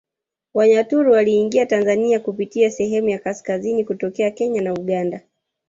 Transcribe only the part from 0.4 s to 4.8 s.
Wanyaturu waliingia Tanzania kupitia sehemu ya kaskazini kutokea Kenya na